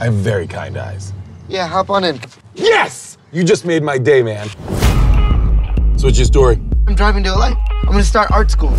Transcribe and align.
I 0.00 0.04
have 0.04 0.14
very 0.14 0.46
kind 0.46 0.78
eyes. 0.78 1.12
Yeah, 1.46 1.66
hop 1.66 1.90
on 1.90 2.04
in. 2.04 2.18
Yes! 2.54 3.18
You 3.32 3.44
just 3.44 3.66
made 3.66 3.82
my 3.82 3.98
day, 3.98 4.22
man. 4.22 4.48
So 5.98 6.06
what's 6.06 6.16
your 6.16 6.24
story? 6.24 6.58
I'm 6.86 6.94
driving 6.94 7.22
to 7.24 7.32
LA. 7.34 7.52
I'm 7.82 7.90
gonna 7.90 8.02
start 8.02 8.30
art 8.30 8.50
school. 8.50 8.70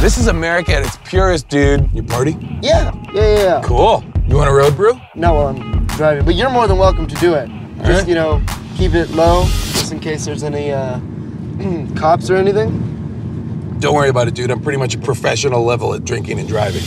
This 0.00 0.18
is 0.18 0.26
America 0.26 0.74
at 0.74 0.84
its 0.84 0.98
purest, 1.08 1.48
dude. 1.48 1.88
You 1.92 2.02
party? 2.02 2.32
Yeah, 2.60 2.92
yeah, 3.12 3.12
yeah. 3.14 3.36
yeah. 3.36 3.62
Cool. 3.62 4.02
You 4.26 4.34
want 4.34 4.50
a 4.50 4.52
road 4.52 4.74
brew? 4.74 5.00
No, 5.14 5.34
well, 5.34 5.46
I'm 5.48 5.86
driving, 5.86 6.24
but 6.24 6.34
you're 6.34 6.50
more 6.50 6.66
than 6.66 6.78
welcome 6.78 7.06
to 7.06 7.14
do 7.16 7.34
it. 7.34 7.46
Just 7.76 7.88
Alright. 7.88 8.08
you 8.08 8.16
know, 8.16 8.42
keep 8.76 8.94
it 8.94 9.10
low, 9.10 9.44
just 9.44 9.92
in 9.92 10.00
case 10.00 10.24
there's 10.24 10.42
any 10.42 10.72
uh, 10.72 10.98
cops 11.96 12.28
or 12.28 12.34
anything. 12.34 13.76
Don't 13.78 13.94
worry 13.94 14.08
about 14.08 14.26
it, 14.26 14.34
dude. 14.34 14.50
I'm 14.50 14.60
pretty 14.60 14.78
much 14.78 14.96
a 14.96 14.98
professional 14.98 15.62
level 15.64 15.94
at 15.94 16.04
drinking 16.04 16.40
and 16.40 16.48
driving. 16.48 16.82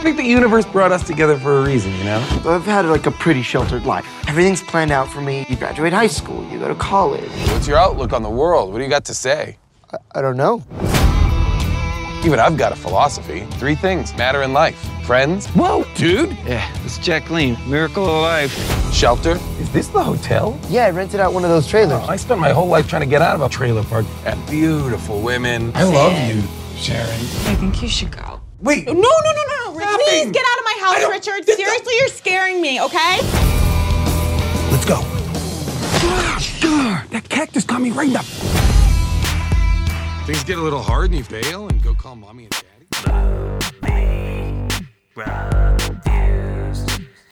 I 0.00 0.02
think 0.02 0.16
the 0.16 0.24
universe 0.24 0.64
brought 0.64 0.92
us 0.92 1.06
together 1.06 1.38
for 1.38 1.58
a 1.58 1.62
reason, 1.62 1.92
you 1.96 2.04
know? 2.04 2.26
I've 2.46 2.64
had 2.64 2.86
like 2.86 3.04
a 3.04 3.10
pretty 3.10 3.42
sheltered 3.42 3.84
life. 3.84 4.06
Everything's 4.26 4.62
planned 4.62 4.92
out 4.92 5.10
for 5.12 5.20
me. 5.20 5.44
You 5.50 5.56
graduate 5.56 5.92
high 5.92 6.06
school, 6.06 6.42
you 6.50 6.58
go 6.58 6.68
to 6.68 6.74
college. 6.74 7.28
What's 7.52 7.68
your 7.68 7.76
outlook 7.76 8.14
on 8.14 8.22
the 8.22 8.30
world? 8.30 8.72
What 8.72 8.78
do 8.78 8.84
you 8.84 8.88
got 8.88 9.04
to 9.04 9.14
say? 9.14 9.58
I, 9.92 9.98
I 10.14 10.22
don't 10.22 10.38
know. 10.38 10.64
Even 12.24 12.40
I've 12.40 12.56
got 12.56 12.72
a 12.72 12.76
philosophy. 12.76 13.46
Three 13.58 13.74
things 13.74 14.16
matter 14.16 14.42
in 14.42 14.54
life 14.54 14.78
friends, 15.04 15.48
Whoa, 15.48 15.84
dude! 15.96 16.30
Yeah, 16.46 16.66
it's 16.84 16.96
Jacqueline, 16.96 17.58
miracle 17.68 18.04
of 18.04 18.22
life. 18.22 18.94
shelter. 18.94 19.38
Is 19.58 19.70
this 19.70 19.88
the 19.88 20.02
hotel? 20.02 20.58
Yeah, 20.70 20.86
I 20.86 20.90
rented 20.90 21.20
out 21.20 21.34
one 21.34 21.44
of 21.44 21.50
those 21.50 21.66
trailers. 21.66 22.00
Oh, 22.04 22.06
I 22.08 22.16
spent 22.16 22.40
my 22.40 22.52
whole 22.52 22.68
life 22.68 22.88
trying 22.88 23.02
to 23.02 23.06
get 23.08 23.20
out 23.20 23.34
of 23.34 23.42
a 23.42 23.50
trailer 23.50 23.82
park. 23.82 24.06
And 24.24 24.40
beautiful 24.48 25.20
women. 25.20 25.72
I 25.74 25.82
love 25.84 26.12
you, 26.34 26.42
Sharon. 26.78 27.10
I 27.10 27.54
think 27.56 27.82
you 27.82 27.88
should 27.88 28.12
go. 28.12 28.40
Wait. 28.60 28.86
No, 28.86 28.92
no, 28.92 29.00
no, 29.00 29.02
no, 29.02 29.32
no. 29.32 29.32
Nothing. 29.32 29.49
Please 30.06 30.30
get 30.30 30.44
out 30.50 30.58
of 30.58 30.64
my 30.64 30.76
house, 30.80 31.00
don't- 31.00 31.10
Richard. 31.10 31.44
Seriously, 31.46 31.94
you're 31.98 32.08
scaring 32.08 32.60
me, 32.60 32.80
okay? 32.80 33.18
Let's 34.70 34.84
go. 34.84 35.00
That 37.10 37.26
cactus 37.28 37.64
got 37.64 37.80
me 37.80 37.90
right 37.90 38.06
in 38.06 38.12
the. 38.14 38.20
Things 40.26 40.44
get 40.44 40.58
a 40.58 40.62
little 40.62 40.82
hard 40.82 41.10
and 41.10 41.18
you 41.18 41.24
bail 41.24 41.68
and 41.68 41.82
go 41.82 41.94
call 41.94 42.14
mommy 42.16 42.44
and 42.44 42.52
daddy. 42.52 42.86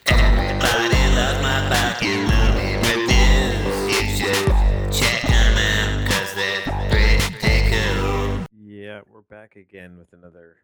Everybody 0.07 1.03
loves 1.15 1.41
my 1.43 1.69
fucking 1.71 2.23
movie 2.25 2.75
reviews. 2.89 3.77
You 3.93 4.03
should 4.17 4.47
check 4.93 5.23
them 5.23 5.57
out 5.57 6.09
'cause 6.09 6.35
they're 6.35 6.63
pretty 6.91 7.71
cool. 7.71 8.47
Yeah, 8.67 9.01
we're 9.13 9.23
back 9.23 9.57
again 9.57 9.97
with 9.99 10.13
another 10.13 10.57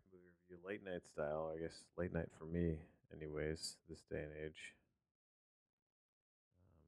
review, 0.49 0.63
late 0.67 0.85
night 0.85 1.07
style. 1.07 1.53
I 1.55 1.61
guess 1.61 1.85
late 1.97 2.13
night 2.13 2.29
for 2.39 2.45
me, 2.45 2.79
anyways, 3.13 3.77
this 3.89 4.01
day 4.11 4.23
and 4.23 4.33
age. 4.45 4.75
Um, 6.61 6.85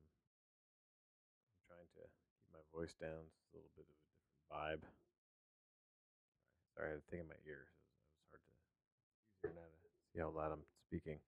I'm 1.57 1.65
trying 1.69 1.85
to 1.85 2.09
keep 2.37 2.49
my 2.53 2.65
voice 2.75 2.95
down. 3.01 3.25
It's 3.25 3.53
a 3.53 3.57
little 3.57 3.71
bit 3.77 3.85
of 3.85 3.93
a 3.93 3.97
different 3.97 4.51
vibe. 4.53 4.83
Sorry, 6.75 6.89
I 6.89 6.91
had 6.91 7.01
a 7.01 7.11
thing 7.11 7.21
in 7.21 7.29
my 7.29 7.41
ear. 7.47 7.67
so 8.33 9.49
It 9.49 9.49
was 9.49 9.57
hard 9.57 9.73
to 9.73 9.89
see 10.13 10.21
how 10.21 10.31
loud 10.31 10.53
I'm 10.53 10.67
speaking. 10.89 11.19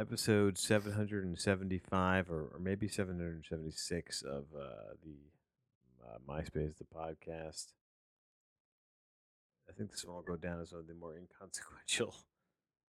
Episode 0.00 0.56
775 0.56 2.30
or, 2.30 2.54
or 2.54 2.60
maybe 2.60 2.86
776 2.86 4.22
of 4.22 4.44
uh, 4.56 4.94
the 5.02 5.16
uh, 6.08 6.18
MySpace, 6.28 6.76
the 6.78 6.84
podcast. 6.94 7.72
I 9.68 9.72
think 9.72 9.90
this 9.90 10.04
one 10.04 10.14
will 10.16 10.22
go 10.22 10.36
down 10.36 10.60
as 10.60 10.72
one 10.72 10.80
of 10.80 10.86
the 10.86 10.94
more 10.94 11.16
inconsequential 11.16 12.14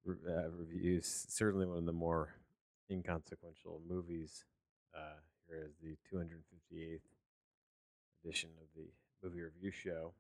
uh, 0.09 0.51
reviews. 0.51 1.27
Certainly 1.29 1.67
one 1.67 1.79
of 1.79 1.87
the 1.87 1.93
more 1.93 2.35
inconsequential 2.91 3.81
movies. 3.89 4.45
Uh, 4.95 5.21
here 5.49 5.67
is 5.67 5.75
the 5.83 5.97
258th 6.15 7.01
edition 8.25 8.51
of 8.61 8.67
the 8.77 8.89
movie 9.23 9.43
review 9.43 9.71
show. 9.71 10.13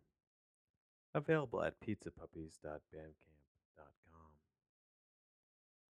Available 1.14 1.62
at 1.62 1.80
pizzapuppies.bandcamp.com. 1.80 4.30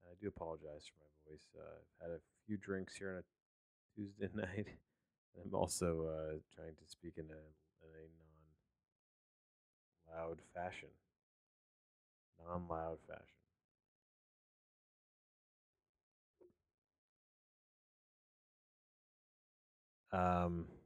I 0.05 0.15
do 0.21 0.28
apologize 0.28 0.87
for 0.87 1.01
my 1.01 1.31
voice. 1.31 1.47
Uh, 1.56 1.81
I've 2.03 2.11
had 2.11 2.17
a 2.17 2.21
few 2.47 2.56
drinks 2.56 2.97
here 2.97 3.11
on 3.11 3.19
a 3.19 3.25
Tuesday 3.95 4.28
night. 4.34 4.67
I'm 5.37 5.55
also 5.55 6.06
uh, 6.06 6.39
trying 6.55 6.75
to 6.77 6.87
speak 6.87 7.15
in 7.16 7.25
a, 7.27 7.43
in 7.84 7.91
a 7.94 8.05
non-loud 10.11 10.41
fashion. 10.55 10.89
Non-loud 12.39 12.99
fashion. 13.06 13.37
Um. 20.12 20.66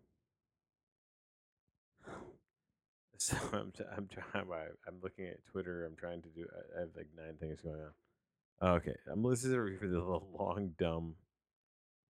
So 3.19 3.37
I'm 3.53 3.71
t- 3.73 3.85
I'm 3.97 4.09
trying. 4.09 4.49
I'm 4.87 5.01
looking 5.03 5.27
at 5.27 5.45
Twitter. 5.47 5.85
I'm 5.87 5.97
trying 5.97 6.23
to 6.23 6.29
do. 6.31 6.47
I- 6.77 6.81
have 6.81 6.91
like 6.97 7.09
nine 7.17 7.37
things 7.39 7.61
going 7.61 7.81
on. 7.81 8.77
Okay, 8.77 8.97
I'm 9.13 9.25
review 9.61 9.79
for 9.79 9.89
the 9.89 10.01
long 10.39 10.75
dumb 10.79 11.17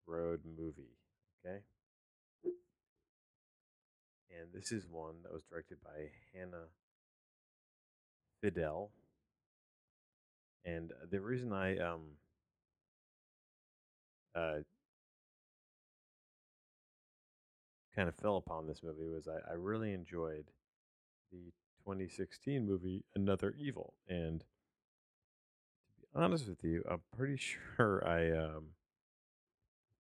road 0.07 0.41
movie. 0.45 0.93
Okay, 1.45 1.59
and 4.41 4.49
this 4.53 4.73
is 4.73 4.87
one 4.91 5.15
that 5.23 5.33
was 5.33 5.43
directed 5.51 5.79
by 5.83 6.11
Hannah 6.35 6.69
Fidell. 8.43 8.89
And 10.65 10.93
uh, 10.93 11.07
the 11.11 11.21
reason 11.21 11.53
I 11.53 11.77
um 11.79 12.01
uh 14.35 14.59
kind 17.95 18.09
of 18.09 18.15
fell 18.17 18.37
upon 18.37 18.67
this 18.67 18.83
movie 18.83 19.07
was 19.07 19.29
I, 19.29 19.53
I 19.53 19.55
really 19.55 19.93
enjoyed 19.93 20.47
the 21.31 21.53
2016 21.85 22.67
movie 22.67 23.05
Another 23.15 23.55
Evil, 23.59 23.95
and 24.09 24.41
to 24.41 24.47
be 26.01 26.07
honest 26.15 26.49
with 26.49 26.65
you, 26.65 26.83
I'm 26.91 27.03
pretty 27.17 27.37
sure 27.77 28.07
I 28.07 28.31
um 28.37 28.65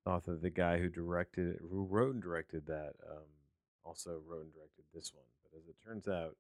thought 0.04 0.26
that 0.26 0.42
the 0.42 0.50
guy 0.50 0.78
who 0.78 0.88
directed, 0.88 1.58
who 1.70 1.84
wrote 1.84 2.14
and 2.14 2.22
directed 2.22 2.66
that, 2.66 2.92
um, 3.10 3.24
also 3.84 4.20
wrote 4.26 4.42
and 4.44 4.52
directed 4.52 4.84
this 4.94 5.12
one. 5.14 5.26
But 5.42 5.58
as 5.58 5.68
it 5.68 5.76
turns 5.84 6.08
out, 6.08 6.36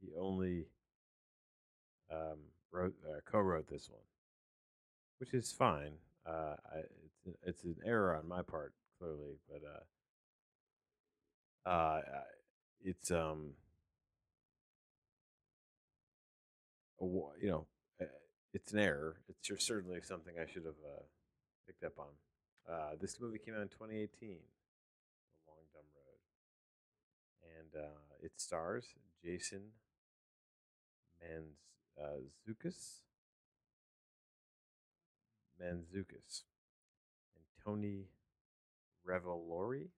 he 0.00 0.08
only 0.18 0.66
um, 2.10 2.38
wrote, 2.72 2.94
uh, 3.08 3.20
co-wrote 3.30 3.68
this 3.68 3.88
one, 3.90 4.02
which 5.18 5.34
is 5.34 5.52
fine. 5.52 5.92
Uh, 6.26 6.56
I, 6.72 6.78
it's 6.78 7.26
a- 7.26 7.48
it's 7.48 7.64
an 7.64 7.76
error 7.84 8.14
on 8.16 8.28
my 8.28 8.42
part, 8.42 8.72
clearly, 8.98 9.38
but 9.48 9.62
uh, 11.66 11.68
uh, 11.68 12.00
it's 12.82 13.10
um, 13.10 13.54
you 17.00 17.48
know, 17.48 17.66
uh, 18.00 18.04
it's 18.52 18.72
an 18.72 18.78
error. 18.80 19.16
It's 19.28 19.66
certainly 19.66 20.00
something 20.02 20.34
I 20.38 20.46
should 20.50 20.64
have 20.64 20.74
uh, 20.84 21.02
picked 21.66 21.84
up 21.84 21.98
on. 21.98 22.06
Uh, 22.70 22.90
this 23.00 23.20
movie 23.20 23.38
came 23.38 23.54
out 23.54 23.62
in 23.62 23.68
2018, 23.68 24.36
and 27.74 27.82
uh, 27.82 27.88
it 28.22 28.32
stars 28.36 28.84
Jason 29.22 29.62
Mantzoukas, 31.22 33.00
Mantzoukas, 35.60 36.42
and 37.34 37.44
Tony 37.64 38.06
Revolori, 39.08 39.88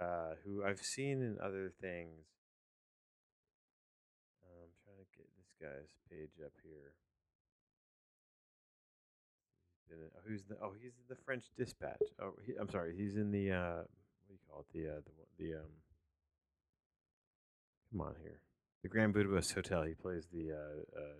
uh, 0.00 0.34
who 0.44 0.64
I've 0.64 0.82
seen 0.82 1.22
in 1.22 1.38
other 1.42 1.72
things. 1.80 2.26
Uh, 4.42 4.62
I'm 4.62 4.70
trying 4.84 4.98
to 4.98 5.16
get 5.16 5.26
this 5.36 5.52
guy's 5.60 5.92
page 6.10 6.44
up 6.44 6.52
here. 6.62 6.92
He's 9.88 9.98
in- 9.98 10.10
oh, 10.14 10.20
who's 10.26 10.44
the? 10.44 10.56
Oh, 10.62 10.72
he's 10.80 10.92
in 10.92 11.08
the 11.08 11.16
French 11.16 11.44
Dispatch. 11.58 12.02
Oh, 12.22 12.34
he, 12.46 12.54
I'm 12.54 12.70
sorry. 12.70 12.94
He's 12.96 13.16
in 13.16 13.32
the 13.32 13.50
uh, 13.50 13.82
do 14.30 14.38
you 14.38 14.46
call 14.46 14.62
it? 14.62 14.70
The 14.70 14.86
uh, 14.86 15.00
the 15.02 15.14
the 15.42 15.58
um. 15.58 15.74
Come 17.90 18.00
on 18.02 18.14
here, 18.22 18.38
the 18.82 18.88
Grand 18.88 19.12
Budapest 19.12 19.52
Hotel. 19.52 19.82
He 19.82 19.94
plays 19.94 20.28
the 20.30 20.54
uh, 20.54 20.78
uh, 20.94 21.18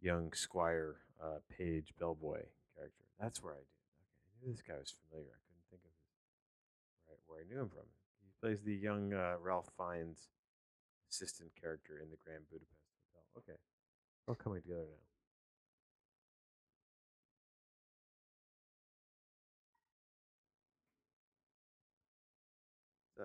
young 0.00 0.32
squire 0.32 0.96
uh, 1.22 1.44
page 1.52 1.92
bellboy 2.00 2.48
character. 2.74 3.04
That's 3.20 3.42
where 3.42 3.52
I 3.52 3.60
did. 3.60 3.84
Okay, 3.92 4.24
I 4.24 4.32
knew 4.40 4.52
this 4.52 4.64
guy 4.64 4.80
was 4.80 4.96
familiar. 5.04 5.36
I 5.36 5.44
couldn't 5.44 5.68
think 5.68 5.84
of 5.84 5.92
his 5.92 6.08
right 7.04 7.20
where 7.28 7.44
I 7.44 7.48
knew 7.52 7.60
him 7.60 7.68
from. 7.68 7.84
He 8.24 8.32
plays 8.40 8.64
the 8.64 8.72
young 8.72 9.12
uh, 9.12 9.36
Ralph 9.44 9.68
Fiennes 9.76 10.32
assistant 11.12 11.52
character 11.60 12.00
in 12.00 12.08
the 12.08 12.16
Grand 12.24 12.48
Budapest 12.48 12.88
Hotel. 13.12 13.28
Okay, 13.44 13.60
all 14.24 14.34
coming 14.34 14.64
together 14.64 14.88
now. 14.88 15.11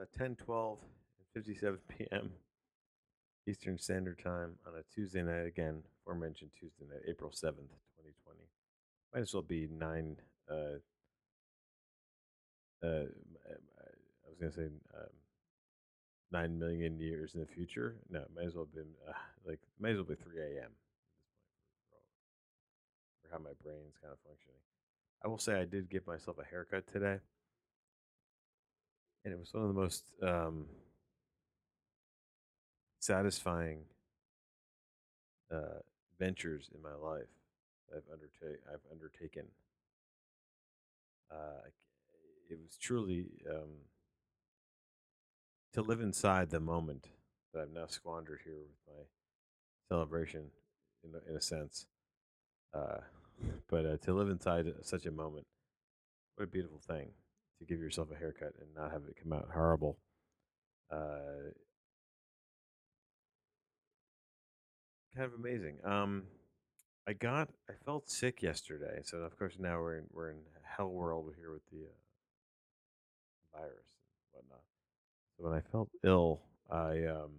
Uh, 0.02 0.06
10, 0.18 0.36
12, 0.36 0.78
and 0.80 1.44
57 1.44 1.80
p.m. 1.98 2.32
Eastern 3.48 3.78
Standard 3.78 4.20
Time 4.24 4.56
on 4.68 4.74
a 4.80 4.84
Tuesday 4.94 5.22
night. 5.24 5.46
Again, 5.46 5.82
aforementioned 6.02 6.52
Tuesday 6.60 6.86
night, 6.90 7.02
April 7.08 7.32
7th, 7.32 7.72
2020. 7.96 8.40
Might 9.14 9.22
as 9.22 9.34
well 9.34 9.44
be 9.44 9.68
nine. 9.72 10.18
Uh, 10.50 10.80
uh, 12.84 13.08
I 13.08 14.30
was 14.30 14.38
going 14.40 14.52
to 14.52 14.58
say 14.58 14.66
um, 14.66 15.08
nine 16.32 16.60
million 16.60 17.00
years 17.00 17.34
in 17.34 17.40
the 17.40 17.48
future. 17.48 17.96
No, 18.10 18.24
might 18.36 18.46
as 18.48 18.56
well 18.56 18.68
been 18.74 18.94
uh, 19.08 19.14
like, 19.46 19.60
might 19.80 19.92
as 19.92 19.96
well 19.98 20.06
be 20.06 20.16
3 20.16 20.42
a.m. 20.42 20.72
for 23.22 23.32
how 23.32 23.40
my 23.40 23.56
brain's 23.64 23.98
kind 24.02 24.12
of 24.12 24.20
functioning. 24.28 24.60
I 25.24 25.28
will 25.28 25.40
say 25.40 25.60
I 25.60 25.66
did 25.66 25.90
give 25.90 26.06
myself 26.06 26.38
a 26.38 26.46
haircut 26.46 26.86
today, 26.92 27.18
and 29.28 29.34
it 29.34 29.40
was 29.40 29.54
one 29.54 29.64
of 29.64 29.76
the 29.76 29.82
most 29.82 30.06
um, 30.24 30.64
satisfying 33.02 33.80
uh, 35.52 35.82
ventures 36.18 36.70
in 36.74 36.82
my 36.82 36.94
life 36.94 37.28
I've 37.94 38.04
undertaken. 38.10 38.58
I've 38.72 38.90
undertaken. 38.90 39.44
Uh, 41.30 41.68
it 42.50 42.58
was 42.58 42.78
truly 42.78 43.26
um, 43.50 43.82
to 45.74 45.82
live 45.82 46.00
inside 46.00 46.50
the 46.50 46.62
moment 46.62 47.08
that 47.54 47.64
I've 47.64 47.74
now 47.74 47.88
squandered 47.88 48.40
here 48.46 48.54
with 48.56 48.96
my 48.96 49.04
celebration, 49.90 50.44
in 51.04 51.16
a, 51.16 51.30
in 51.30 51.36
a 51.36 51.42
sense. 51.42 51.86
Uh, 52.74 53.00
but 53.70 53.86
uh, 53.86 53.98
to 53.98 54.14
live 54.14 54.30
inside 54.30 54.74
such 54.84 55.06
a 55.06 55.12
moment, 55.12 55.48
what 56.36 56.46
a 56.46 56.48
beautiful 56.48 56.80
thing 56.80 57.10
to 57.60 57.66
give 57.66 57.80
yourself 57.80 58.10
a 58.12 58.18
haircut 58.18 58.54
and 58.60 58.70
not 58.76 58.92
have 58.92 59.04
it 59.10 59.16
come 59.22 59.34
out 59.34 59.50
horrible. 59.54 59.98
Uh, 60.92 61.52
kind 65.16 65.26
of 65.26 65.34
amazing. 65.34 65.78
Um, 65.84 66.24
I 67.08 67.14
got, 67.14 67.50
I 67.70 67.74
felt 67.86 68.10
sick 68.10 68.42
yesterday, 68.42 69.02
so 69.04 69.20
of 69.20 69.38
course 69.38 69.56
now 69.60 69.80
we're 69.80 69.98
in 69.98 70.04
we're 70.12 70.30
in 70.32 70.38
hell 70.78 70.90
world 70.90 71.34
here 71.38 71.52
with 71.52 71.66
the 71.72 71.86
uh, 71.86 73.60
virus 73.60 73.86
and 74.36 74.44
whatnot. 74.44 74.64
So 75.38 75.46
when 75.46 75.54
I 75.54 75.62
felt 75.72 75.90
ill, 76.04 76.42
I 76.70 77.06
um, 77.06 77.32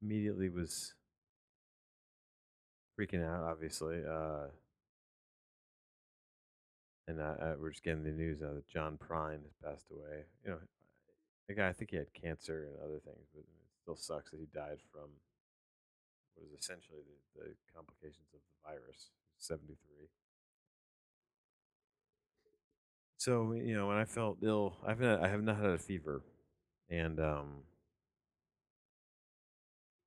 immediately 0.00 0.48
was 0.48 0.94
freaking 2.98 3.24
out, 3.24 3.44
obviously. 3.44 4.02
Uh, 4.08 4.46
and 7.08 7.22
I, 7.22 7.34
I, 7.40 7.54
we're 7.58 7.70
just 7.70 7.82
getting 7.82 8.04
the 8.04 8.12
news 8.12 8.42
now 8.42 8.52
that 8.52 8.68
John 8.68 8.98
Prine 8.98 9.42
has 9.42 9.56
passed 9.64 9.86
away. 9.90 10.28
You 10.44 10.50
know, 10.52 10.58
the 11.48 11.54
guy, 11.54 11.68
I 11.68 11.72
think 11.72 11.90
he 11.90 11.96
had 11.96 12.12
cancer 12.12 12.68
and 12.68 12.76
other 12.84 13.00
things, 13.00 13.26
but 13.34 13.40
it 13.40 13.46
still 13.82 13.96
sucks 13.96 14.30
that 14.30 14.38
he 14.38 14.46
died 14.54 14.78
from 14.92 15.08
what 16.34 16.46
is 16.46 16.52
essentially 16.52 17.00
the, 17.34 17.42
the 17.42 17.54
complications 17.74 18.28
of 18.34 18.40
the 18.40 18.70
virus. 18.70 19.10
73. 19.38 19.76
So 23.16 23.52
you 23.52 23.74
know, 23.74 23.88
when 23.88 23.96
I 23.96 24.04
felt 24.04 24.38
ill, 24.42 24.76
I've 24.86 25.00
not, 25.00 25.22
I 25.22 25.28
have 25.28 25.42
not 25.42 25.56
had 25.56 25.70
a 25.70 25.78
fever, 25.78 26.22
and 26.90 27.18
um, 27.18 27.62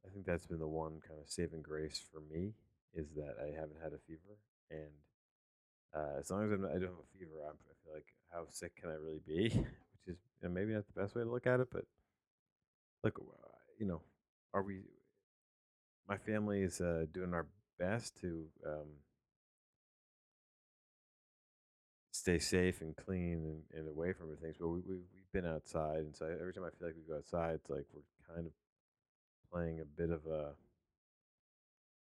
I 0.06 0.10
think 0.14 0.26
that's 0.26 0.46
been 0.46 0.60
the 0.60 0.68
one 0.68 1.00
kind 1.06 1.20
of 1.20 1.30
saving 1.30 1.62
grace 1.62 2.02
for 2.12 2.22
me 2.34 2.54
is 2.94 3.08
that 3.16 3.36
I 3.42 3.48
haven't 3.58 3.82
had 3.82 3.94
a 3.94 4.00
fever, 4.06 4.38
and 4.70 4.92
uh, 5.96 6.20
as 6.20 6.30
long 6.32 6.46
as 6.46 6.52
I'm 6.52 6.66
I 6.66 6.74
don't 6.74 6.82
have 6.82 7.06
a 7.06 7.18
fever, 7.18 7.32
I'm, 7.48 7.56
I 7.70 7.74
feel 7.84 7.94
like 7.94 8.08
how 8.32 8.46
sick 8.50 8.76
can 8.76 8.90
I 8.90 8.94
really 8.94 9.22
be? 9.26 9.50
Which 9.50 10.08
is 10.08 10.18
you 10.42 10.48
know, 10.48 10.54
maybe 10.54 10.74
not 10.74 10.86
the 10.88 11.02
best 11.02 11.16
way 11.16 11.24
to 11.24 11.30
look 11.30 11.48
at 11.48 11.60
it, 11.60 11.68
but 11.72 11.86
look, 13.04 13.20
uh, 13.20 13.48
you 13.80 13.86
know, 13.86 14.02
are 14.54 14.64
we? 14.64 14.82
My 16.08 16.18
family 16.18 16.62
is 16.62 16.82
uh, 16.82 17.06
doing 17.12 17.34
our 17.34 17.48
best 17.80 18.20
to 18.22 18.46
um, 18.66 18.88
stay 22.12 22.40
safe 22.40 22.82
and 22.82 22.96
clean 22.96 23.46
and, 23.46 23.64
and 23.80 23.88
away 23.88 24.14
from 24.14 24.36
things, 24.38 24.56
but 24.60 24.68
we, 24.68 24.82
we 24.82 24.96
we've 24.96 25.32
been 25.34 25.46
outside, 25.46 26.00
and 26.00 26.16
so 26.16 26.26
every 26.26 26.54
time 26.54 26.66
I 26.66 26.70
feel 26.78 26.88
like 26.88 26.96
we 26.96 27.04
go 27.14 27.18
outside, 27.18 27.56
it's 27.56 27.70
like 27.70 27.86
we're 27.94 28.36
kind 28.36 28.48
of 28.48 28.54
playing 29.52 29.80
a 29.80 29.86
bit 29.86 30.10
of 30.10 30.26
a 30.26 30.52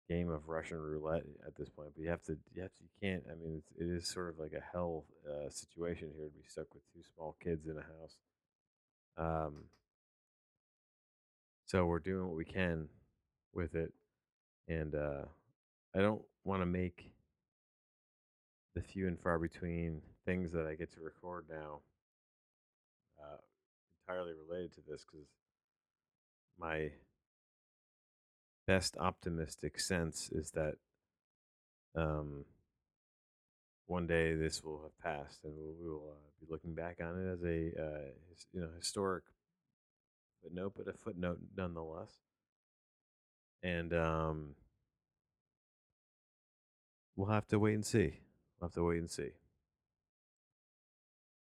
game 0.10 0.30
of 0.30 0.50
Russian 0.50 0.78
roulette 0.78 1.24
at 1.46 1.56
this 1.56 1.70
point. 1.70 1.90
But 1.96 2.04
you 2.04 2.10
have 2.10 2.24
to, 2.24 2.38
you 2.54 2.64
have 2.64 2.74
to, 2.74 2.84
you 2.84 2.90
can't. 3.02 3.24
I 3.32 3.36
mean, 3.36 3.58
it's, 3.58 3.72
it 3.80 3.86
is 3.86 4.10
sort 4.10 4.30
of 4.30 4.40
like 4.40 4.54
a 4.54 4.64
hell 4.74 5.06
uh, 5.28 5.50
situation 5.50 6.10
here 6.16 6.26
to 6.26 6.32
be 6.32 6.44
stuck 6.48 6.74
with 6.74 6.84
two 6.94 7.02
small 7.16 7.36
kids 7.42 7.68
in 7.68 7.78
a 7.78 7.82
house. 7.82 8.18
Um, 9.18 9.66
so 11.66 11.86
we're 11.86 12.00
doing 12.00 12.28
what 12.28 12.36
we 12.36 12.46
can 12.46 12.88
with 13.54 13.76
it, 13.76 13.94
and 14.68 14.96
uh, 14.96 15.26
I 15.96 16.00
don't 16.00 16.22
want 16.44 16.62
to 16.62 16.66
make 16.66 17.12
the 18.76 18.82
few 18.82 19.08
and 19.08 19.20
far 19.20 19.38
between 19.38 20.02
things 20.26 20.52
that 20.54 20.66
I 20.66 20.76
get 20.76 20.92
to 20.94 21.02
record 21.02 21.46
now 21.50 21.80
uh, 23.20 23.38
entirely 24.08 24.34
related 24.48 24.74
to 24.74 24.82
this 24.88 25.06
because 25.06 25.28
my 26.60 26.90
best 28.70 28.96
optimistic 29.00 29.80
sense 29.80 30.30
is 30.32 30.52
that 30.52 30.76
um, 31.96 32.46
one 33.88 34.06
day 34.06 34.36
this 34.36 34.64
will 34.64 34.80
have 34.84 34.96
passed 35.00 35.44
and 35.44 35.52
we'll, 35.58 35.74
we 35.82 35.90
will 35.90 36.12
uh, 36.12 36.30
be 36.40 36.46
looking 36.52 36.76
back 36.76 37.00
on 37.02 37.18
it 37.20 37.34
as 37.34 37.42
a 37.42 37.82
uh, 37.82 38.12
you 38.54 38.62
know 38.62 38.70
historic 38.78 39.24
footnote, 40.44 40.74
but 40.78 40.88
a 40.88 40.96
footnote 40.96 41.40
nonetheless. 41.58 42.12
And 43.64 43.92
um, 43.92 44.50
we'll 47.16 47.32
have 47.32 47.48
to 47.48 47.58
wait 47.58 47.74
and 47.74 47.86
see. 47.86 48.20
We'll 48.60 48.68
have 48.68 48.76
to 48.76 48.84
wait 48.84 49.00
and 49.00 49.10
see. 49.10 49.32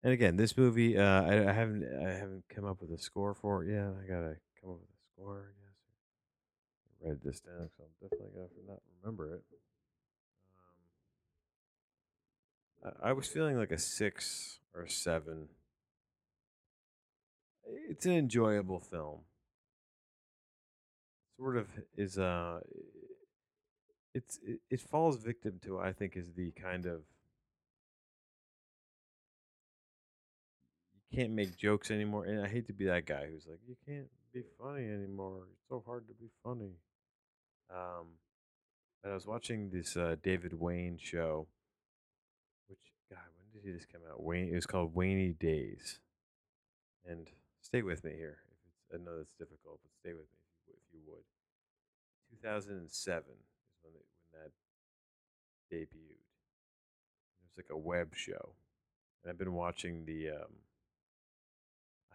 And 0.03 0.15
again, 0.15 0.39
this 0.39 0.57
movie, 0.57 0.97
uh, 0.97 1.23
I, 1.23 1.51
I 1.51 1.53
haven't 1.53 1.85
I 2.03 2.13
haven't 2.13 2.45
come 2.49 2.65
up 2.65 2.81
with 2.81 2.99
a 2.99 3.03
score 3.03 3.35
for 3.35 3.63
it 3.63 3.75
yet. 3.75 3.89
I 4.03 4.09
gotta 4.09 4.37
come 4.59 4.71
up 4.71 4.79
with 4.81 4.89
a 4.89 5.21
score. 5.21 5.53
Write 7.02 7.25
this 7.25 7.41
down 7.41 7.70
because 7.70 7.79
I'm 7.81 8.08
definitely 8.08 8.31
gonna 8.35 8.49
not 8.69 8.82
remember 9.00 9.35
it. 9.35 9.43
Um, 12.85 12.99
I, 13.02 13.11
I 13.11 13.12
was 13.12 13.26
feeling 13.26 13.56
like 13.56 13.70
a 13.70 13.79
six 13.79 14.58
or 14.75 14.82
a 14.82 14.91
seven. 14.91 15.49
It's 17.88 18.05
an 18.05 18.12
enjoyable 18.12 18.81
film. 18.81 19.20
Sort 21.38 21.56
of 21.56 21.69
is 21.97 22.19
uh, 22.19 22.61
it's 24.14 24.38
it, 24.42 24.61
it 24.69 24.80
falls 24.80 25.16
victim 25.16 25.59
to 25.62 25.76
what 25.76 25.87
I 25.87 25.92
think 25.92 26.16
is 26.16 26.33
the 26.37 26.50
kind 26.52 26.85
of 26.85 27.00
you 31.11 31.19
can't 31.19 31.33
make 31.33 31.57
jokes 31.57 31.90
anymore. 31.90 32.25
And 32.25 32.45
I 32.45 32.49
hate 32.49 32.66
to 32.66 32.73
be 32.73 32.87
that 32.87 33.07
guy 33.07 33.26
who's 33.30 33.47
like, 33.47 33.61
you 33.66 33.76
can't 33.87 34.09
be 34.33 34.42
funny 34.61 34.85
anymore. 34.85 35.45
It's 35.50 35.69
so 35.69 35.83
hard 35.87 36.07
to 36.09 36.14
be 36.14 36.28
funny. 36.45 36.73
Um, 37.73 38.07
I 39.05 39.15
was 39.15 39.27
watching 39.27 39.71
this 39.71 39.97
uh, 39.97 40.17
David 40.23 40.53
Wain 40.53 40.99
show, 41.00 41.47
which 42.69 42.81
God, 43.09 43.21
when 43.39 43.49
did 43.53 43.67
he 43.67 43.77
just 43.77 43.91
come 43.91 44.03
out? 44.11 44.23
Wain. 44.23 44.49
It 44.50 44.55
was 44.55 44.67
called 44.67 44.95
Wainy 44.95 45.39
Days. 45.39 46.00
And 47.07 47.29
stay 47.62 47.83
with 47.83 48.05
me 48.05 48.12
here. 48.17 48.39
If 48.50 48.59
it's, 48.67 48.95
I 48.95 49.05
know 49.05 49.17
that's 49.17 49.33
difficult, 49.35 49.81
but 49.83 49.93
stay 50.00 50.12
with 50.12 50.29
me 50.29 50.43
if 50.43 50.69
you, 50.69 50.75
if 50.75 50.93
you 50.93 51.00
would. 51.07 51.25
2007 52.43 53.23
is 53.23 53.35
when 53.83 53.93
when 53.95 54.43
that 54.43 54.53
debuted. 55.75 56.21
It 57.41 57.47
was 57.47 57.57
like 57.57 57.71
a 57.71 57.79
web 57.79 58.15
show, 58.15 58.55
and 59.23 59.31
I've 59.31 59.39
been 59.39 59.55
watching 59.55 60.05
the. 60.05 60.31
Um, 60.31 60.53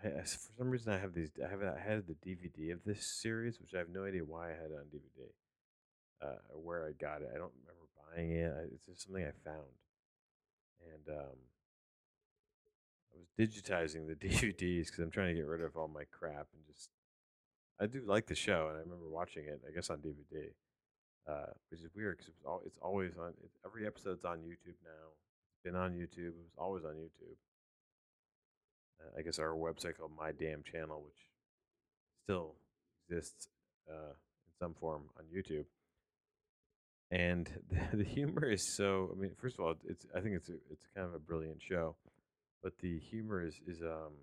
I, 0.04 0.22
for 0.22 0.52
some 0.58 0.70
reason, 0.70 0.94
I 0.94 1.00
have 1.00 1.14
these. 1.14 1.32
I 1.44 1.50
have 1.50 1.64
I 1.64 1.80
had 1.80 2.04
the 2.08 2.16
DVD 2.16 2.74
of 2.74 2.84
this 2.86 3.06
series, 3.06 3.60
which 3.60 3.74
I 3.74 3.80
have 3.80 3.90
no 3.90 4.06
idea 4.06 4.24
why 4.24 4.48
I 4.48 4.54
had 4.54 4.72
it 4.72 4.78
on 4.78 4.86
DVD, 4.94 5.30
uh, 6.25 6.58
where 6.58 6.88
I 6.88 6.91
got 6.91 7.22
it. 7.22 7.29
I 7.34 7.38
don't 7.38 7.53
remember 7.62 7.86
buying 8.15 8.32
it. 8.32 8.72
It's 8.74 8.86
just 8.86 9.03
something 9.03 9.24
I 9.24 9.32
found, 9.44 9.75
and 10.82 11.17
um, 11.17 11.38
I 13.13 13.17
was 13.20 13.29
digitizing 13.38 14.08
the 14.08 14.15
DVDs 14.27 14.88
because 14.88 15.00
I'm 15.00 15.12
trying 15.12 15.29
to 15.29 15.41
get 15.41 15.48
rid 15.48 15.62
of 15.62 15.75
all 15.75 15.88
my 15.88 16.03
crap 16.12 16.48
and 16.53 16.65
just. 16.67 16.89
I 17.77 17.88
do 17.88 18.01
like 18.05 18.25
the 18.27 18.36
show, 18.36 18.67
and 18.70 18.77
I 18.77 18.79
remember 18.79 19.10
watching 19.10 19.44
it. 19.46 19.60
I 19.67 19.74
guess 19.74 19.89
on 19.89 19.98
DVD, 19.98 20.48
uh, 21.27 21.51
which 21.70 21.82
is 21.82 21.89
weird 21.94 22.17
because 22.17 22.29
it's, 22.29 22.46
al- 22.46 22.62
it's 22.65 22.77
always 22.82 23.12
on. 23.20 23.34
It, 23.44 23.51
every 23.65 23.86
episode's 23.86 24.24
on 24.24 24.38
YouTube 24.38 24.79
now. 24.84 25.12
It's 25.51 25.63
been 25.63 25.75
on 25.75 25.91
YouTube. 25.91 26.29
It 26.29 26.46
was 26.46 26.55
always 26.58 26.86
on 26.86 26.94
YouTube. 26.94 27.36
Uh, 29.01 29.20
I 29.20 29.24
guess 29.24 29.39
our 29.39 29.50
website 29.50 29.98
called 29.98 30.12
My 30.17 30.32
Damn 30.32 30.63
Channel, 30.63 31.03
which 31.05 31.20
still 32.24 32.55
exists 33.10 33.50
uh, 33.89 34.13
in 34.13 34.53
some 34.58 34.74
form 34.74 35.03
on 35.17 35.25
YouTube. 35.25 35.65
And 37.12 37.50
the, 37.70 37.98
the 37.98 38.04
humor 38.04 38.50
is 38.50 38.76
so. 38.76 39.12
I 39.16 39.20
mean, 39.20 39.32
first 39.40 39.60
of 39.60 39.66
all, 39.66 39.76
it's. 39.88 40.06
I 40.16 40.22
think 40.22 40.36
it's. 40.36 40.50
A, 40.50 40.56
it's 40.72 40.86
kind 40.96 41.08
of 41.08 41.14
a 41.14 41.20
brilliant 41.20 41.62
show, 41.62 41.96
but 42.64 42.78
the 42.80 43.00
humor 43.00 43.46
is 43.46 43.60
is 43.68 43.82
um 43.82 44.14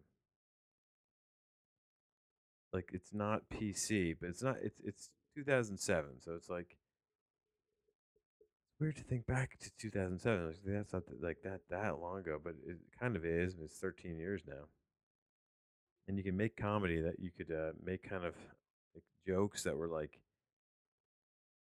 like 2.73 2.91
it's 2.93 3.12
not 3.12 3.43
PC, 3.51 4.17
but 4.21 4.31
it's 4.31 4.43
not 4.43 4.57
it's 4.62 4.81
it's 4.85 5.11
2007, 5.37 6.21
so 6.21 6.33
it's 6.35 6.49
like 6.49 6.77
weird 8.81 8.97
to 8.97 9.03
think 9.03 9.27
back 9.27 9.59
to 9.61 9.71
2007. 9.79 10.47
Like, 10.47 10.57
that's 10.65 10.93
not 10.93 11.03
like 11.21 11.39
that 11.45 11.61
that 11.71 12.01
long 12.01 12.19
ago, 12.19 12.41
but 12.43 12.55
it 12.67 12.79
kind 12.99 13.17
of 13.17 13.25
is. 13.25 13.55
It's 13.62 13.79
13 13.79 14.19
years 14.19 14.43
now, 14.47 14.65
and 16.09 16.17
you 16.17 16.25
can 16.25 16.37
make 16.37 16.57
comedy 16.57 17.01
that 17.01 17.21
you 17.21 17.31
could 17.31 17.55
uh, 17.55 17.73
make 17.85 18.09
kind 18.09 18.25
of 18.25 18.35
like 18.95 19.05
jokes 19.27 19.62
that 19.65 19.77
were 19.77 19.89
like 19.89 20.19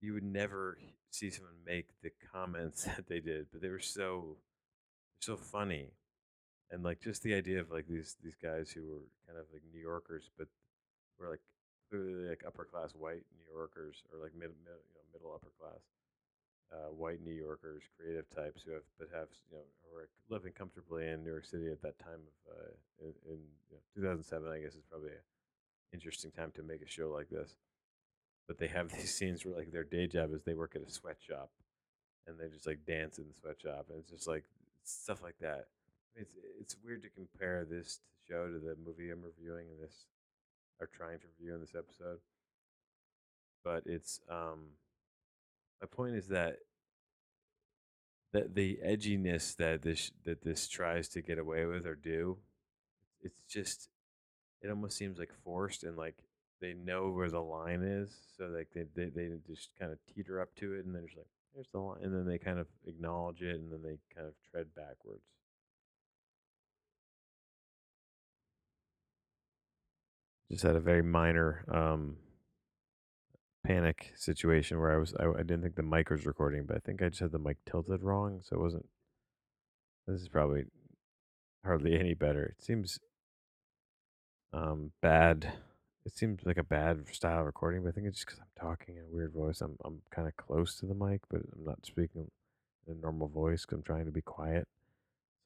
you 0.00 0.12
would 0.14 0.24
never 0.24 0.78
see 1.10 1.30
someone 1.30 1.54
make 1.66 1.88
the 2.02 2.10
comments 2.32 2.84
that 2.96 3.08
they 3.08 3.20
did, 3.20 3.46
but 3.52 3.60
they 3.60 3.68
were 3.68 3.80
so 3.80 4.36
so 5.20 5.36
funny, 5.36 5.92
and 6.70 6.82
like 6.82 7.00
just 7.00 7.22
the 7.22 7.34
idea 7.34 7.60
of 7.60 7.70
like 7.70 7.86
these 7.86 8.16
these 8.22 8.36
guys 8.42 8.70
who 8.70 8.82
were 8.86 9.04
kind 9.26 9.38
of 9.38 9.46
like 9.52 9.62
New 9.72 9.80
Yorkers, 9.80 10.30
but 10.38 10.48
were 11.18 11.30
like 11.30 11.40
clearly 11.88 12.28
like 12.28 12.42
upper 12.46 12.64
class 12.64 12.92
white 12.92 13.24
New 13.36 13.52
Yorkers 13.52 14.02
or 14.12 14.22
like 14.22 14.32
mid, 14.34 14.50
mid 14.64 14.78
you 14.88 14.94
know 14.94 15.04
middle 15.12 15.32
upper 15.34 15.52
class 15.60 15.80
uh, 16.72 16.90
white 16.94 17.20
New 17.22 17.34
Yorkers, 17.34 17.82
creative 17.98 18.28
types 18.30 18.62
who 18.62 18.72
have 18.72 18.86
but 18.98 19.08
have 19.12 19.28
you 19.50 19.58
know 19.58 19.64
who 19.82 19.98
are 19.98 20.08
living 20.28 20.52
comfortably 20.52 21.08
in 21.08 21.22
New 21.24 21.30
York 21.30 21.44
City 21.44 21.68
at 21.68 21.82
that 21.82 21.98
time 21.98 22.22
of 22.22 22.36
uh, 22.54 22.72
in, 23.02 23.12
in 23.26 23.38
you 23.70 23.76
know, 23.76 23.82
2007. 23.94 24.48
I 24.48 24.60
guess 24.60 24.74
is 24.74 24.86
probably 24.88 25.10
an 25.10 25.24
interesting 25.92 26.30
time 26.30 26.52
to 26.54 26.62
make 26.62 26.82
a 26.82 26.88
show 26.88 27.10
like 27.10 27.28
this. 27.28 27.56
But 28.50 28.58
they 28.58 28.66
have 28.66 28.88
these 28.90 29.14
scenes 29.16 29.44
where 29.44 29.54
like 29.54 29.70
their 29.70 29.84
day 29.84 30.08
job 30.08 30.34
is 30.34 30.42
they 30.42 30.54
work 30.54 30.74
at 30.74 30.82
a 30.82 30.90
sweatshop, 30.90 31.50
and 32.26 32.36
they 32.36 32.48
just 32.48 32.66
like 32.66 32.84
dance 32.84 33.16
in 33.16 33.26
the 33.28 33.40
sweatshop, 33.40 33.86
and 33.88 34.00
it's 34.00 34.10
just 34.10 34.26
like 34.26 34.42
stuff 34.82 35.22
like 35.22 35.38
that. 35.40 35.66
It's 36.16 36.34
it's 36.58 36.74
weird 36.84 37.02
to 37.02 37.10
compare 37.10 37.64
this 37.64 38.00
show 38.28 38.48
to 38.48 38.58
the 38.58 38.74
movie 38.84 39.08
I'm 39.10 39.22
reviewing 39.22 39.68
in 39.68 39.80
this 39.80 40.06
or 40.80 40.88
trying 40.88 41.20
to 41.20 41.26
review 41.38 41.54
in 41.54 41.60
this 41.60 41.76
episode. 41.78 42.18
But 43.62 43.84
it's 43.86 44.18
um 44.28 44.70
my 45.80 45.86
point 45.86 46.16
is 46.16 46.26
that 46.26 46.56
that 48.32 48.56
the 48.56 48.80
edginess 48.84 49.54
that 49.58 49.82
this 49.82 50.10
that 50.24 50.42
this 50.42 50.66
tries 50.66 51.06
to 51.10 51.22
get 51.22 51.38
away 51.38 51.66
with 51.66 51.86
or 51.86 51.94
do, 51.94 52.38
it's 53.22 53.44
just 53.44 53.90
it 54.60 54.70
almost 54.70 54.96
seems 54.96 55.20
like 55.20 55.30
forced 55.44 55.84
and 55.84 55.96
like 55.96 56.16
they 56.60 56.74
know 56.74 57.10
where 57.10 57.30
the 57.30 57.40
line 57.40 57.82
is, 57.82 58.10
so 58.36 58.44
like 58.46 58.68
they 58.74 58.84
they, 58.94 59.10
they 59.10 59.30
just 59.46 59.70
kind 59.78 59.92
of 59.92 59.98
teeter 60.14 60.40
up 60.40 60.54
to 60.56 60.74
it 60.74 60.84
and 60.84 60.94
then 60.94 61.04
just 61.06 61.16
like 61.18 61.26
there's 61.54 61.68
the 61.72 61.78
line, 61.80 61.98
and 62.02 62.14
then 62.14 62.26
they 62.26 62.38
kind 62.38 62.58
of 62.58 62.66
acknowledge 62.86 63.42
it 63.42 63.56
and 63.56 63.72
then 63.72 63.82
they 63.82 63.98
kind 64.14 64.26
of 64.26 64.34
tread 64.50 64.66
backwards. 64.74 65.22
Just 70.50 70.64
had 70.64 70.74
a 70.74 70.80
very 70.80 71.02
minor 71.02 71.64
um, 71.68 72.16
panic 73.64 74.12
situation 74.16 74.80
where 74.80 74.92
I 74.92 74.98
was 74.98 75.14
I, 75.18 75.26
I 75.26 75.42
didn't 75.42 75.62
think 75.62 75.76
the 75.76 75.82
mic 75.82 76.10
was 76.10 76.26
recording, 76.26 76.64
but 76.66 76.76
I 76.76 76.80
think 76.80 77.02
I 77.02 77.08
just 77.08 77.20
had 77.20 77.32
the 77.32 77.38
mic 77.38 77.58
tilted 77.64 78.02
wrong, 78.02 78.40
so 78.42 78.56
it 78.56 78.60
wasn't. 78.60 78.86
This 80.06 80.20
is 80.20 80.28
probably 80.28 80.64
hardly 81.64 81.98
any 81.98 82.14
better. 82.14 82.54
It 82.58 82.62
seems 82.62 82.98
um 84.52 84.92
bad. 85.00 85.52
It 86.10 86.18
seems 86.18 86.44
like 86.44 86.56
a 86.58 86.64
bad 86.64 87.06
style 87.14 87.38
of 87.38 87.46
recording, 87.46 87.84
but 87.84 87.90
I 87.90 87.92
think 87.92 88.08
it's 88.08 88.16
just 88.16 88.26
because 88.26 88.40
I'm 88.40 88.60
talking 88.60 88.96
in 88.96 89.04
a 89.04 89.14
weird 89.14 89.32
voice. 89.32 89.60
I'm 89.60 89.76
I'm 89.84 90.02
kind 90.10 90.26
of 90.26 90.36
close 90.36 90.74
to 90.80 90.86
the 90.86 90.94
mic, 90.94 91.20
but 91.30 91.40
I'm 91.56 91.64
not 91.64 91.86
speaking 91.86 92.32
in 92.88 92.94
a 92.94 92.96
normal 92.96 93.28
voice 93.28 93.64
'cause 93.64 93.76
I'm 93.76 93.84
trying 93.84 94.06
to 94.06 94.10
be 94.10 94.20
quiet. 94.20 94.66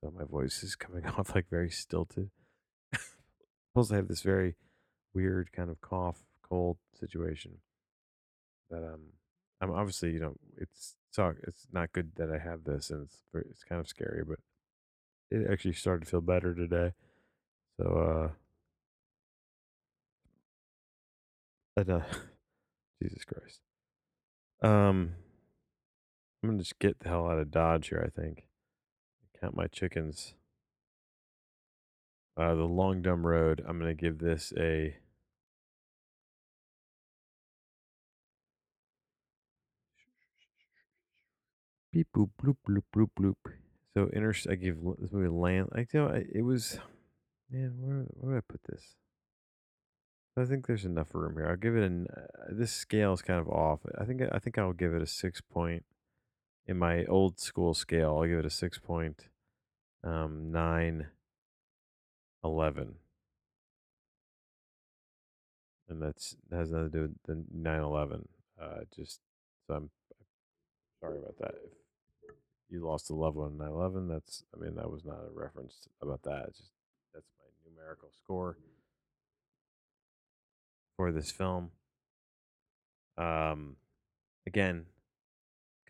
So 0.01 0.11
my 0.11 0.25
voice 0.25 0.63
is 0.63 0.75
coming 0.77 1.07
off 1.19 1.35
like 1.35 1.51
very 1.51 1.71
stilted. 1.71 2.31
Plus, 3.75 3.91
I 3.91 3.97
have 3.97 4.09
this 4.09 4.23
very 4.23 4.57
weird 5.13 5.53
kind 5.53 5.71
of 5.71 5.81
cough, 5.81 6.25
cold 6.43 6.79
situation 6.99 7.61
that 8.71 8.83
um 8.85 9.13
I'm 9.61 9.71
obviously 9.71 10.13
you 10.13 10.21
know 10.21 10.37
it's 10.57 10.97
it's 11.17 11.69
not 11.73 11.93
good 11.93 12.13
that 12.17 12.31
I 12.31 12.39
have 12.39 12.65
this 12.65 12.91
and 12.91 13.05
it's 13.05 13.23
it's 13.35 13.65
kind 13.65 13.81
of 13.81 13.89
scary, 13.89 14.25
but 14.25 14.39
it 15.31 15.51
actually 15.51 15.75
started 15.75 16.05
to 16.05 16.11
feel 16.11 16.21
better 16.21 16.55
today. 16.55 16.93
So 17.79 17.85
uh, 17.87 18.33
and, 21.77 21.91
uh 21.91 22.01
Jesus 23.03 23.25
Christ. 23.25 23.61
Um, 24.63 25.15
I'm 26.43 26.51
gonna 26.51 26.59
just 26.59 26.79
get 26.79 27.01
the 27.01 27.09
hell 27.09 27.27
out 27.29 27.39
of 27.39 27.51
Dodge 27.51 27.89
here. 27.89 28.03
I 28.07 28.21
think 28.21 28.45
count 29.41 29.57
my 29.57 29.67
chickens. 29.67 30.35
Uh, 32.37 32.55
the 32.55 32.65
long 32.65 33.03
dumb 33.03 33.27
road. 33.27 33.65
I'm 33.67 33.79
gonna 33.79 33.95
give 33.95 34.19
this 34.19 34.53
a. 34.59 34.97
Beep 41.93 42.09
boop 42.17 42.31
bloop 42.43 42.57
bloop 42.69 42.83
bloop 42.95 43.11
bloop. 43.19 43.37
So 43.95 44.11
inter. 44.13 44.35
I 44.51 44.55
give 44.57 44.77
this 44.99 45.13
movie 45.13 45.29
land. 45.29 45.69
I 45.75 45.81
you 45.81 45.87
know 45.95 46.09
I, 46.09 46.25
it 46.35 46.43
was. 46.43 46.79
Man, 47.51 47.75
where 47.79 48.05
where 48.15 48.33
do 48.33 48.39
I 48.39 48.53
put 48.53 48.61
this? 48.69 48.83
I 50.37 50.45
think 50.45 50.67
there's 50.67 50.85
enough 50.85 51.15
room 51.15 51.35
here. 51.37 51.49
I'll 51.49 51.57
give 51.57 51.77
it 51.77 51.85
an. 51.85 52.09
Uh, 52.15 52.47
this 52.51 52.73
scale 52.73 53.13
is 53.13 53.23
kind 53.23 53.39
of 53.39 53.49
off. 53.49 53.81
I 53.97 54.05
think 54.05 54.23
I 54.33 54.39
think 54.39 54.59
I'll 54.59 54.73
give 54.73 54.93
it 54.93 55.03
a 55.03 55.07
six 55.07 55.41
point. 55.41 55.85
In 56.67 56.79
my 56.79 57.05
old 57.05 57.39
school 57.39 57.75
scale, 57.75 58.17
I'll 58.17 58.27
give 58.27 58.41
it 58.41 58.47
a 58.47 58.51
six 58.51 58.79
point 58.79 59.29
um, 60.03 60.51
nine 60.51 61.07
eleven, 62.43 62.97
and 65.89 66.03
that's 66.03 66.37
that 66.51 66.57
has 66.57 66.71
nothing 66.71 66.91
to 66.91 66.97
do 66.97 67.03
with 67.03 67.23
the 67.27 67.45
nine 67.53 67.83
eleven. 67.83 68.29
Uh, 68.61 68.81
just 68.95 69.21
so 69.69 69.75
I'm 69.75 69.91
sorry 71.01 71.19
about 71.19 71.39
that. 71.39 71.55
If 72.25 72.71
you 72.71 72.85
lost 72.85 73.11
a 73.11 73.15
loved 73.15 73.37
one 73.37 73.53
in 73.53 73.59
nine 73.59 73.69
eleven, 73.69 74.09
that's 74.09 74.43
I 74.53 74.59
mean 74.59 74.75
that 74.75 74.91
was 74.91 75.05
not 75.05 75.19
a 75.19 75.33
reference 75.33 75.87
about 76.03 76.23
that. 76.25 76.47
It's 76.49 76.59
just 76.59 76.73
that's 77.13 77.31
my 77.39 77.71
numerical 77.71 78.11
score 78.25 78.57
for 80.97 81.13
this 81.13 81.31
film. 81.31 81.71
Um, 83.17 83.77
again, 84.47 84.87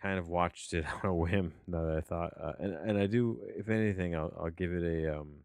kind 0.00 0.18
of 0.18 0.28
watched 0.28 0.75
it 0.75 0.84
on 1.02 1.11
a 1.11 1.14
whim. 1.14 1.52
Now 1.66 1.84
that 1.84 1.96
I 1.96 2.00
thought, 2.00 2.32
uh, 2.40 2.52
and 2.58 2.75
and 2.75 2.99
I 2.99 3.06
do, 3.06 3.40
if 3.56 3.68
anything, 3.68 4.14
I'll 4.14 4.32
I'll 4.38 4.50
give 4.50 4.73
it 4.73 4.82
a 4.82 5.20
um, 5.20 5.44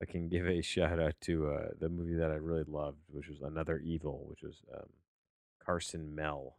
I 0.00 0.06
can 0.06 0.28
give 0.30 0.46
a 0.46 0.60
shout 0.62 0.98
out 0.98 1.14
to 1.22 1.48
uh, 1.50 1.68
the 1.78 1.88
movie 1.88 2.14
that 2.14 2.30
I 2.30 2.36
really 2.36 2.64
loved, 2.66 2.98
which 3.10 3.28
was 3.28 3.40
Another 3.42 3.78
Evil, 3.78 4.24
which 4.28 4.42
was 4.42 4.62
um, 4.74 4.88
Carson 5.64 6.14
Mell. 6.14 6.56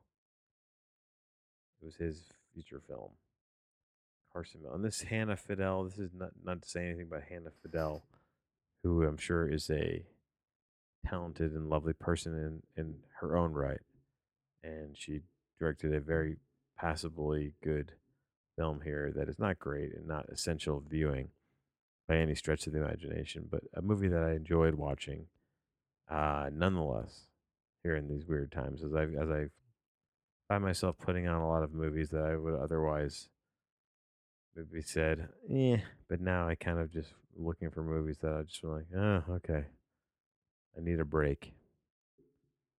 It 1.81 1.85
was 1.85 1.95
his 1.95 2.23
feature 2.53 2.81
film. 2.87 3.11
Carson 4.31 4.61
Mell, 4.63 4.73
and 4.73 4.83
this 4.83 5.01
Hannah 5.01 5.37
Fidell. 5.37 5.89
This 5.89 5.99
is 5.99 6.11
not 6.13 6.31
not 6.43 6.61
to 6.61 6.69
say 6.69 6.85
anything 6.85 7.07
about 7.07 7.23
Hannah 7.29 7.51
Fidell, 7.65 8.01
who 8.83 9.03
I'm 9.03 9.17
sure 9.17 9.47
is 9.49 9.69
a 9.69 10.03
talented 11.09 11.53
and 11.53 11.69
lovely 11.69 11.93
person 11.93 12.61
in 12.75 12.81
in 12.81 12.95
her 13.21 13.37
own 13.37 13.53
right, 13.53 13.81
and 14.63 14.97
she 14.97 15.21
directed 15.59 15.93
a 15.93 15.99
very 15.99 16.37
passably 16.77 17.53
good 17.63 17.93
film 18.57 18.81
here 18.83 19.11
that 19.15 19.29
is 19.29 19.39
not 19.39 19.59
great 19.59 19.93
and 19.95 20.07
not 20.07 20.27
essential 20.29 20.83
viewing 20.89 21.29
by 22.07 22.17
any 22.17 22.35
stretch 22.35 22.67
of 22.67 22.73
the 22.73 22.79
imagination, 22.79 23.47
but 23.49 23.61
a 23.73 23.81
movie 23.81 24.07
that 24.07 24.23
I 24.23 24.33
enjoyed 24.33 24.75
watching, 24.75 25.27
uh, 26.09 26.49
nonetheless. 26.53 27.27
Here 27.83 27.95
in 27.95 28.07
these 28.07 28.25
weird 28.25 28.51
times, 28.51 28.83
as 28.83 28.95
I 28.95 29.03
as 29.03 29.29
I 29.29 29.45
find 30.47 30.63
myself 30.63 30.95
putting 30.97 31.27
on 31.27 31.41
a 31.41 31.47
lot 31.47 31.61
of 31.61 31.71
movies 31.71 32.09
that 32.09 32.23
I 32.23 32.35
would 32.35 32.55
otherwise 32.55 33.29
maybe 34.55 34.81
said, 34.81 35.27
eh, 35.51 35.77
but 36.09 36.21
now 36.21 36.47
I 36.47 36.55
kind 36.55 36.79
of 36.79 36.91
just 36.91 37.09
looking 37.37 37.69
for 37.69 37.83
movies 37.83 38.17
that 38.21 38.33
I 38.33 38.43
just 38.43 38.63
like, 38.63 38.85
oh, 38.95 39.23
okay, 39.31 39.65
I 40.77 40.81
need 40.81 40.99
a 40.99 41.05
break. 41.05 41.53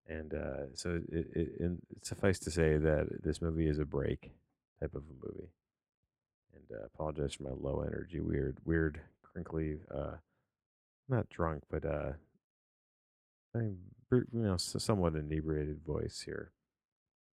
And 0.08 0.34
uh, 0.34 0.74
so 0.74 1.00
it, 1.10 1.26
it, 1.34 1.72
suffice 2.02 2.38
to 2.40 2.50
say 2.50 2.76
that 2.76 3.22
this 3.24 3.42
movie 3.42 3.68
is 3.68 3.78
a 3.78 3.84
break 3.84 4.30
type 4.80 4.94
of 4.94 5.02
a 5.02 5.26
movie. 5.26 5.50
And 6.54 6.78
uh, 6.78 6.84
apologize 6.84 7.34
for 7.34 7.44
my 7.44 7.50
low 7.58 7.80
energy, 7.80 8.20
weird, 8.20 8.58
weird, 8.64 9.00
crinkly, 9.22 9.78
uh, 9.92 10.16
not 11.08 11.28
drunk, 11.28 11.64
but 11.70 11.84
uh, 11.84 12.12
I'm 13.54 13.78
you 14.12 14.24
know 14.32 14.56
somewhat 14.56 15.14
inebriated 15.14 15.80
voice 15.84 16.22
here. 16.24 16.52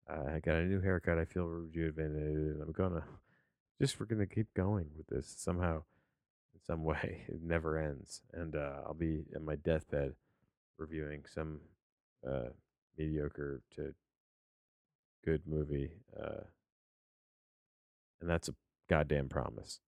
Uh, 0.10 0.34
I 0.36 0.39
got 0.39 0.55
a 0.55 0.65
new 0.65 0.82
haircut. 0.82 1.17
I 1.17 1.25
feel 1.25 1.46
rejuvenated, 1.46 2.55
and 2.55 2.62
I'm 2.62 2.72
gonna 2.72 3.03
just 3.79 4.00
we're 4.00 4.05
gonna 4.05 4.25
keep 4.25 4.53
going 4.53 4.88
with 4.98 5.08
this 5.08 5.34
somehow, 5.38 5.84
in 6.53 6.60
some 6.65 6.84
way. 6.84 7.25
It 7.27 7.41
never 7.41 7.77
ends, 7.77 8.22
and 8.34 8.55
uh, 8.55 8.82
I'll 8.86 8.93
be 8.93 9.24
in 9.36 9.46
my 9.46 9.55
deathbed 9.55 10.13
reviewing 10.77 11.24
some 11.34 11.60
uh, 12.27 12.50
mediocre 12.98 13.62
to 13.75 13.94
good 15.25 15.42
movie, 15.46 15.92
uh, 16.20 16.44
and 18.22 18.30
that's 18.30 18.50
a 18.50 18.56
goddamn 18.89 19.30
promise. 19.30 19.80